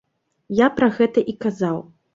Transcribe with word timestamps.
Я 0.65 0.69
пра 0.79 0.89
гэта 0.97 1.27
і 1.35 1.39
казаў. 1.47 1.77